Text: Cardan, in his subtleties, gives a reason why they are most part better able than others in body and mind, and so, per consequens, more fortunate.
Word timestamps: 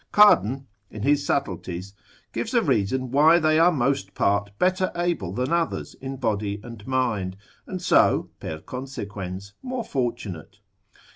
Cardan, 0.11 0.65
in 0.89 1.03
his 1.03 1.23
subtleties, 1.23 1.93
gives 2.33 2.55
a 2.55 2.63
reason 2.63 3.11
why 3.11 3.37
they 3.37 3.59
are 3.59 3.71
most 3.71 4.15
part 4.15 4.49
better 4.57 4.91
able 4.95 5.31
than 5.31 5.53
others 5.53 5.93
in 6.01 6.17
body 6.17 6.59
and 6.63 6.87
mind, 6.87 7.37
and 7.67 7.79
so, 7.83 8.31
per 8.39 8.57
consequens, 8.57 9.51
more 9.61 9.83
fortunate. 9.83 10.57